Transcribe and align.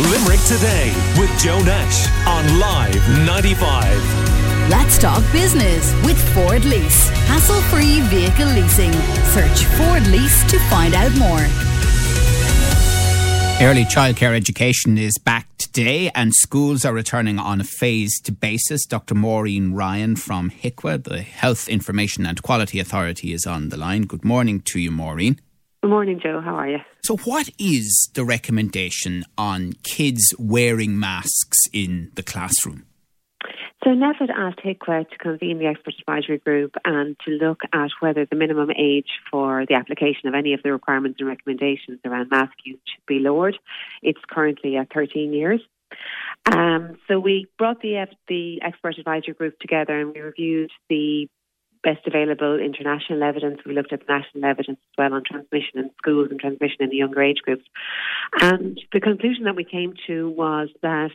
Limerick 0.00 0.38
Today 0.42 0.94
with 1.18 1.28
Joe 1.40 1.60
Nash 1.62 2.06
on 2.24 2.60
Live 2.60 3.26
95. 3.26 4.70
Let's 4.70 4.96
talk 4.96 5.24
business 5.32 5.92
with 6.04 6.16
Ford 6.34 6.64
Lease. 6.64 7.08
Hassle 7.26 7.60
free 7.62 8.00
vehicle 8.02 8.46
leasing. 8.46 8.92
Search 9.32 9.64
Ford 9.64 10.06
Lease 10.06 10.48
to 10.52 10.58
find 10.70 10.94
out 10.94 11.12
more. 11.16 11.44
Early 13.60 13.82
childcare 13.86 14.36
education 14.36 14.98
is 14.98 15.18
back 15.18 15.48
today 15.58 16.12
and 16.14 16.32
schools 16.32 16.84
are 16.84 16.94
returning 16.94 17.40
on 17.40 17.60
a 17.60 17.64
phased 17.64 18.38
basis. 18.38 18.86
Dr. 18.86 19.16
Máirín 19.16 19.74
Ryan 19.74 20.14
from 20.14 20.50
HIQA, 20.50 21.02
the 21.02 21.22
Health 21.22 21.68
Information 21.68 22.24
and 22.24 22.40
Quality 22.40 22.78
Authority, 22.78 23.32
is 23.32 23.46
on 23.46 23.70
the 23.70 23.76
line. 23.76 24.02
Good 24.02 24.24
morning 24.24 24.60
to 24.60 24.78
you, 24.78 24.92
Máirín. 24.92 25.40
Good 25.88 25.94
morning, 25.94 26.20
Joe. 26.22 26.42
How 26.42 26.54
are 26.54 26.68
you? 26.68 26.80
So, 27.02 27.16
what 27.24 27.48
is 27.58 28.10
the 28.12 28.22
recommendation 28.22 29.24
on 29.38 29.72
kids 29.84 30.34
wearing 30.38 31.00
masks 31.00 31.56
in 31.72 32.10
the 32.14 32.22
classroom? 32.22 32.84
So 33.82 33.88
NPHET 33.88 34.28
asked 34.28 34.58
HIQA 34.62 35.08
to 35.08 35.16
convene 35.16 35.58
the 35.58 35.64
expert 35.64 35.94
advisory 35.98 36.36
group 36.36 36.74
and 36.84 37.16
to 37.24 37.30
look 37.30 37.62
at 37.72 37.88
whether 38.00 38.26
the 38.26 38.36
minimum 38.36 38.70
age 38.78 39.08
for 39.30 39.64
the 39.66 39.76
application 39.76 40.28
of 40.28 40.34
any 40.34 40.52
of 40.52 40.62
the 40.62 40.72
requirements 40.72 41.20
and 41.20 41.28
recommendations 41.28 42.00
around 42.04 42.28
mask 42.30 42.52
use 42.64 42.78
should 42.84 43.06
be 43.06 43.20
lowered. 43.20 43.56
It's 44.02 44.20
currently 44.28 44.76
at 44.76 44.92
13 44.92 45.32
years. 45.32 45.62
Um, 46.44 46.98
so 47.08 47.18
we 47.18 47.46
brought 47.56 47.80
the 47.80 48.06
the 48.28 48.60
expert 48.60 48.98
advisory 48.98 49.32
group 49.32 49.58
together 49.58 49.98
and 49.98 50.12
we 50.12 50.20
reviewed 50.20 50.70
the 50.90 51.30
best 51.82 52.06
available 52.06 52.58
international 52.58 53.22
evidence. 53.22 53.60
We 53.64 53.74
looked 53.74 53.92
at 53.92 54.08
national 54.08 54.44
evidence 54.44 54.78
as 54.80 54.94
well 54.96 55.14
on 55.14 55.22
transmission 55.24 55.78
in 55.78 55.90
schools 55.98 56.28
and 56.30 56.40
transmission 56.40 56.78
in 56.80 56.90
the 56.90 56.96
younger 56.96 57.22
age 57.22 57.38
groups. 57.42 57.64
And 58.40 58.80
the 58.92 59.00
conclusion 59.00 59.44
that 59.44 59.56
we 59.56 59.64
came 59.64 59.94
to 60.06 60.30
was 60.30 60.68
that 60.82 61.10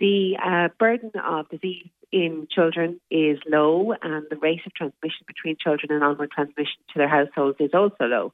the 0.00 0.36
uh, 0.44 0.68
burden 0.78 1.12
of 1.24 1.48
disease 1.48 1.88
in 2.10 2.46
children 2.50 3.00
is 3.10 3.38
low, 3.46 3.92
and 4.02 4.26
the 4.30 4.36
rate 4.36 4.60
of 4.64 4.72
transmission 4.72 5.26
between 5.26 5.56
children 5.62 5.92
and 5.92 6.02
onward 6.02 6.30
transmission 6.30 6.80
to 6.92 6.98
their 6.98 7.08
households 7.08 7.58
is 7.60 7.70
also 7.74 8.04
low. 8.04 8.32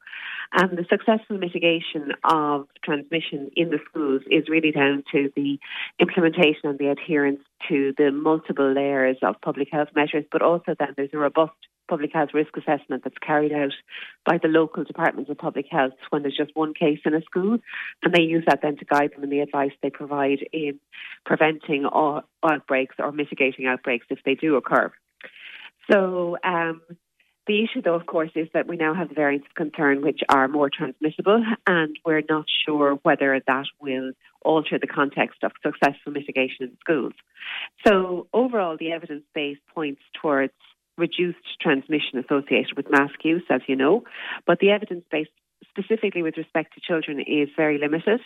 And 0.53 0.79
the 0.79 0.85
successful 0.89 1.39
mitigation 1.39 2.13
of 2.23 2.69
transmission 2.85 3.51
in 3.57 3.71
the 3.71 3.79
schools 3.89 4.23
is 4.31 4.49
really 4.49 4.71
down 4.71 5.03
to 5.13 5.31
the 5.35 5.59
implementation 5.99 6.65
and 6.65 6.79
the 6.79 6.91
adherence 6.91 7.41
to 7.69 7.93
the 7.99 8.13
multiple 8.13 8.73
layers 8.73 9.17
of 9.23 9.41
public 9.43 9.69
health 9.73 9.89
measures, 9.95 10.25
but 10.31 10.43
also 10.43 10.75
that 10.79 10.91
there's 10.97 11.11
a 11.13 11.19
robust 11.19 11.53
public 11.89 12.13
health 12.13 12.31
risk 12.35 12.57
assessment 12.57 13.05
that's 13.05 13.19
carried 13.19 13.53
out 13.53 13.73
by 14.25 14.39
the 14.39 14.49
local 14.49 14.85
departments 14.85 15.31
of 15.31 15.39
public 15.39 15.67
health 15.71 15.93
when 16.11 16.23
there's 16.23 16.37
just 16.37 16.55
one 16.55 16.75
case 16.75 17.01
in 17.05 17.15
a 17.15 17.23
school, 17.23 17.59
and 18.03 18.15
they 18.15 18.23
use 18.23 18.45
that 18.47 18.61
then 18.63 18.77
to 18.77 18.85
guide 18.85 19.11
them 19.15 19.25
in 19.25 19.31
the 19.31 19.41
advice 19.41 19.73
they 19.83 19.91
provide 19.91 20.39
in 20.53 20.79
preventing 21.25 21.87
outbreaks 22.43 22.97
or 22.99 23.13
mitigating 23.13 23.67
outbreaks 23.67 24.07
if 24.11 24.19
they 24.25 24.35
do 24.35 24.57
occur. 24.57 24.93
So. 25.91 26.37
Um, 26.45 26.81
the 27.47 27.63
issue, 27.63 27.83
though, 27.83 27.95
of 27.95 28.07
course, 28.07 28.31
is 28.35 28.49
that 28.55 28.67
we 28.67 28.77
now 28.77 28.95
have 28.95 29.11
variants 29.11 29.47
of 29.51 29.55
concern 29.55 30.01
which 30.01 30.21
are 30.31 30.49
more 30.49 30.71
transmissible, 30.71 31.45
and 31.67 31.95
we're 32.05 32.23
not 32.27 32.47
sure 32.65 32.99
whether 33.03 33.39
that 33.47 33.67
will 33.81 34.13
alter 34.43 34.79
the 34.79 34.87
context 34.87 35.43
of 35.43 35.53
successful 35.63 36.13
mitigation 36.13 36.69
in 36.69 36.77
schools. 36.81 37.13
So, 37.87 38.29
overall, 38.33 38.79
the 38.79 38.93
evidence 38.93 39.25
base 39.35 39.59
points 39.75 40.01
towards 40.23 40.55
reduced 40.97 41.61
transmission 41.61 42.19
associated 42.19 42.77
with 42.77 42.91
mask 42.91 43.25
use, 43.25 43.45
as 43.51 43.61
you 43.67 43.77
know, 43.77 44.05
but 44.47 44.59
the 44.61 44.71
evidence 44.71 45.05
base 45.11 45.29
specifically 45.69 46.23
with 46.23 46.37
respect 46.37 46.75
to 46.75 46.81
children 46.81 47.21
is 47.21 47.49
very 47.57 47.79
limited 47.79 48.21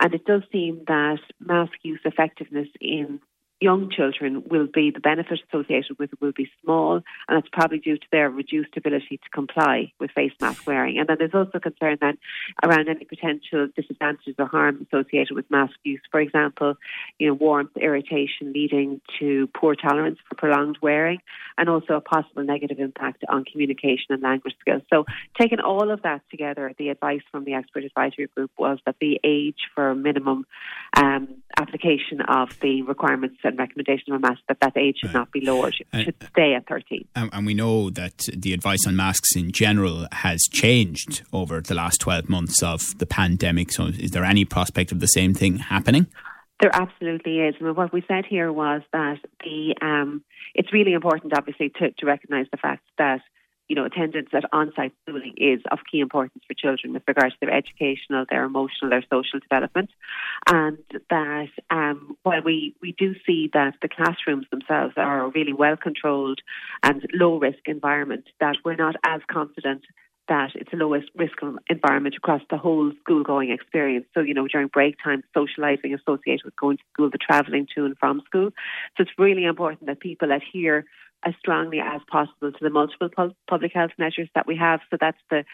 and 0.00 0.14
it 0.14 0.24
does 0.24 0.42
seem 0.52 0.82
that 0.86 1.20
mask 1.38 1.72
use 1.82 2.00
effectiveness 2.04 2.68
in 2.80 3.20
young 3.60 3.90
children 3.90 4.42
will 4.48 4.66
be 4.66 4.90
the 4.90 5.00
benefit 5.00 5.40
associated 5.48 5.98
with 5.98 6.12
it 6.12 6.20
will 6.20 6.32
be 6.32 6.50
small, 6.62 7.02
and 7.28 7.38
it's 7.38 7.48
probably 7.52 7.78
due 7.78 7.98
to 7.98 8.06
their 8.10 8.30
reduced 8.30 8.76
ability 8.76 9.18
to 9.22 9.30
comply 9.32 9.92
with 10.00 10.10
face 10.12 10.32
mask 10.40 10.66
wearing. 10.66 10.98
And 10.98 11.08
then 11.08 11.16
there's 11.18 11.34
also 11.34 11.58
concern 11.58 11.98
then 12.00 12.18
around 12.64 12.88
any 12.88 13.04
potential 13.04 13.68
disadvantages 13.76 14.34
or 14.38 14.46
harm 14.46 14.86
associated 14.90 15.34
with 15.34 15.50
mask 15.50 15.74
use. 15.84 16.00
For 16.10 16.20
example, 16.20 16.74
you 17.18 17.28
know, 17.28 17.34
warmth, 17.34 17.76
irritation 17.76 18.52
leading 18.52 19.00
to 19.18 19.48
poor 19.54 19.74
tolerance 19.74 20.18
for 20.28 20.36
prolonged 20.36 20.78
wearing, 20.80 21.18
and 21.58 21.68
also 21.68 21.94
a 21.94 22.00
possible 22.00 22.42
negative 22.42 22.78
impact 22.80 23.24
on 23.28 23.44
communication 23.44 24.06
and 24.10 24.22
language 24.22 24.54
skills. 24.60 24.82
So, 24.90 25.04
taking 25.38 25.60
all 25.60 25.90
of 25.90 26.02
that 26.02 26.22
together, 26.30 26.72
the 26.78 26.88
advice 26.88 27.22
from 27.30 27.44
the 27.44 27.54
expert 27.54 27.84
advisory 27.84 28.28
group 28.34 28.50
was 28.58 28.78
that 28.86 28.96
the 29.00 29.20
age 29.22 29.58
for 29.74 29.94
minimum 29.94 30.46
um, 30.96 31.28
application 31.58 32.22
of 32.22 32.58
the 32.60 32.82
requirements 32.82 33.36
and 33.50 33.58
recommendations 33.58 34.08
of 34.08 34.14
a 34.14 34.18
mask 34.18 34.40
that 34.48 34.58
that 34.60 34.76
age 34.76 34.98
should 35.00 35.12
not 35.12 35.30
be 35.32 35.40
lowered, 35.40 35.74
it 35.92 36.04
should 36.04 36.14
stay 36.30 36.54
at 36.54 36.66
13. 36.66 37.06
And, 37.14 37.30
and 37.32 37.46
we 37.46 37.54
know 37.54 37.90
that 37.90 38.28
the 38.34 38.52
advice 38.52 38.86
on 38.86 38.96
masks 38.96 39.36
in 39.36 39.52
general 39.52 40.06
has 40.12 40.40
changed 40.50 41.22
over 41.32 41.60
the 41.60 41.74
last 41.74 42.00
12 42.00 42.28
months 42.28 42.62
of 42.62 42.98
the 42.98 43.06
pandemic. 43.06 43.72
So, 43.72 43.86
is 43.86 44.10
there 44.12 44.24
any 44.24 44.44
prospect 44.44 44.92
of 44.92 45.00
the 45.00 45.06
same 45.06 45.34
thing 45.34 45.58
happening? 45.58 46.06
There 46.60 46.74
absolutely 46.74 47.40
is. 47.40 47.54
I 47.60 47.64
mean, 47.64 47.74
what 47.74 47.92
we 47.92 48.04
said 48.06 48.26
here 48.28 48.52
was 48.52 48.82
that 48.92 49.18
the 49.42 49.74
um, 49.80 50.22
it's 50.54 50.72
really 50.72 50.92
important, 50.92 51.32
obviously, 51.36 51.70
to, 51.78 51.90
to 51.90 52.06
recognise 52.06 52.46
the 52.50 52.58
fact 52.58 52.82
that 52.98 53.20
you 53.70 53.76
know, 53.76 53.84
attendance 53.84 54.28
at 54.32 54.42
on-site 54.52 54.92
schooling 55.02 55.32
is 55.36 55.60
of 55.70 55.78
key 55.90 56.00
importance 56.00 56.42
for 56.44 56.54
children 56.54 56.92
with 56.92 57.04
regards 57.06 57.34
to 57.34 57.38
their 57.46 57.54
educational, 57.54 58.24
their 58.28 58.42
emotional, 58.42 58.90
their 58.90 59.04
social 59.08 59.38
development, 59.38 59.90
and 60.48 60.78
that 61.08 61.50
um, 61.70 62.16
while 62.24 62.42
we, 62.42 62.74
we 62.82 62.96
do 62.98 63.14
see 63.24 63.48
that 63.52 63.74
the 63.80 63.88
classrooms 63.88 64.46
themselves 64.50 64.94
are 64.96 65.24
a 65.24 65.28
really 65.28 65.52
well 65.52 65.76
controlled 65.76 66.40
and 66.82 67.08
low 67.14 67.38
risk 67.38 67.60
environment, 67.66 68.24
that 68.40 68.56
we're 68.64 68.74
not 68.74 68.96
as 69.06 69.20
confident 69.30 69.84
that 70.28 70.50
it's 70.56 70.70
the 70.72 70.76
lowest 70.76 71.08
risk 71.14 71.34
environment 71.68 72.16
across 72.16 72.42
the 72.50 72.56
whole 72.56 72.90
school 73.00 73.22
going 73.22 73.50
experience. 73.50 74.06
So, 74.14 74.20
you 74.20 74.34
know, 74.34 74.48
during 74.48 74.68
break 74.68 74.96
time, 75.02 75.22
socialising 75.36 75.94
associated 75.94 76.44
with 76.44 76.56
going 76.56 76.78
to 76.78 76.82
school, 76.92 77.10
the 77.10 77.18
travelling 77.18 77.68
to 77.76 77.84
and 77.84 77.96
from 77.98 78.22
school. 78.26 78.50
So 78.96 79.02
it's 79.02 79.10
really 79.16 79.44
important 79.44 79.86
that 79.86 80.00
people 80.00 80.30
adhere 80.32 80.86
as 81.24 81.34
strongly 81.38 81.80
as 81.80 82.00
possible 82.10 82.52
to 82.52 82.58
the 82.60 82.70
multiple 82.70 83.08
public 83.48 83.72
health 83.74 83.92
measures 83.98 84.28
that 84.34 84.46
we 84.46 84.56
have. 84.56 84.80
So 84.90 84.96
that's 85.00 85.18
the 85.30 85.44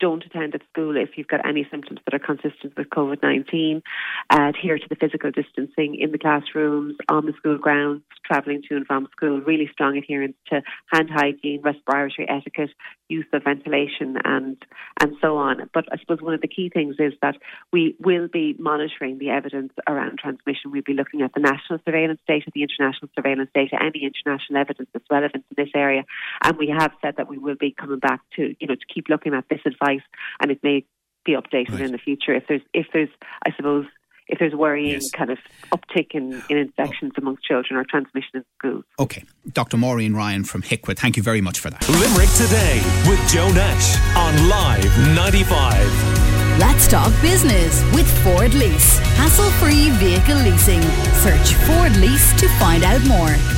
don't 0.00 0.24
attend 0.24 0.54
at 0.54 0.62
school 0.72 0.96
if 0.96 1.10
you've 1.16 1.28
got 1.28 1.46
any 1.46 1.66
symptoms 1.70 2.00
that 2.04 2.14
are 2.14 2.24
consistent 2.24 2.76
with 2.76 2.88
COVID 2.90 3.22
19. 3.22 3.82
Uh, 4.30 4.52
adhere 4.54 4.78
to 4.78 4.86
the 4.88 4.96
physical 4.96 5.30
distancing 5.30 5.96
in 5.96 6.12
the 6.12 6.18
classrooms, 6.18 6.96
on 7.08 7.26
the 7.26 7.32
school 7.32 7.58
grounds, 7.58 8.02
travelling 8.24 8.62
to 8.68 8.76
and 8.76 8.86
from 8.86 9.08
school. 9.12 9.40
Really 9.40 9.68
strong 9.72 9.96
adherence 9.96 10.36
to 10.50 10.62
hand 10.92 11.10
hygiene, 11.10 11.62
respiratory 11.62 12.28
etiquette, 12.28 12.70
use 13.08 13.26
of 13.32 13.44
ventilation, 13.44 14.18
and 14.24 14.56
and 15.00 15.14
so 15.20 15.36
on. 15.36 15.68
But 15.74 15.86
I 15.92 15.98
suppose 15.98 16.20
one 16.20 16.34
of 16.34 16.40
the 16.40 16.48
key 16.48 16.70
things 16.72 16.96
is 16.98 17.14
that 17.22 17.36
we 17.72 17.96
will 18.00 18.28
be 18.28 18.54
monitoring 18.58 19.18
the 19.18 19.30
evidence 19.30 19.72
around 19.88 20.18
transmission. 20.18 20.70
We'll 20.70 20.82
be 20.82 20.94
looking 20.94 21.22
at 21.22 21.32
the 21.34 21.40
national 21.40 21.80
surveillance 21.84 22.20
data, 22.26 22.50
the 22.54 22.62
international 22.62 23.10
surveillance 23.14 23.50
data, 23.54 23.76
any 23.80 24.04
international 24.04 24.60
evidence 24.60 24.88
that's 24.92 25.06
relevant 25.10 25.44
in 25.50 25.64
this 25.64 25.72
area. 25.74 26.04
And 26.44 26.56
we 26.56 26.68
have 26.76 26.92
said 27.02 27.14
that 27.16 27.28
we 27.28 27.38
will 27.38 27.56
be 27.58 27.74
coming 27.78 27.98
back 27.98 28.20
to 28.36 28.54
you 28.60 28.66
know 28.66 28.74
to 28.74 28.94
keep 28.94 29.08
looking 29.08 29.34
at 29.34 29.44
this 29.48 29.60
advice 29.66 29.87
advice, 29.88 30.06
and 30.40 30.50
it 30.50 30.60
may 30.62 30.84
be 31.24 31.32
updated 31.32 31.72
right. 31.72 31.80
in 31.82 31.92
the 31.92 31.98
future 31.98 32.34
if 32.34 32.44
there's 32.48 32.62
if 32.72 32.86
there's 32.92 33.10
I 33.46 33.52
suppose 33.56 33.86
if 34.28 34.38
there's 34.38 34.54
worrying 34.54 34.92
yes. 34.92 35.10
kind 35.10 35.30
of 35.30 35.38
uptick 35.72 36.08
in, 36.12 36.42
in 36.50 36.58
infections 36.58 37.12
oh. 37.16 37.22
amongst 37.22 37.44
children 37.44 37.78
or 37.78 37.84
transmission 37.84 38.30
in 38.34 38.44
schools. 38.58 38.84
Okay. 38.98 39.24
Dr. 39.54 39.78
Máirín 39.78 40.14
Ryan 40.14 40.44
from 40.44 40.60
HIQA, 40.60 40.98
thank 40.98 41.16
you 41.16 41.22
very 41.22 41.40
much 41.40 41.60
for 41.60 41.70
that. 41.70 41.88
Limerick 41.88 42.28
Today 42.36 42.82
with 43.08 43.26
Joe 43.30 43.50
Nash 43.52 43.96
on 44.14 44.48
Live 44.50 45.16
95. 45.16 46.58
Let's 46.58 46.86
talk 46.88 47.10
business 47.22 47.82
with 47.94 48.06
Ford 48.22 48.52
Lease. 48.52 48.98
Hassle 49.16 49.50
free 49.52 49.90
vehicle 49.92 50.36
leasing. 50.36 50.82
Search 51.22 51.54
Ford 51.64 51.96
Lease 51.96 52.38
to 52.38 52.48
find 52.58 52.84
out 52.84 53.02
more. 53.06 53.57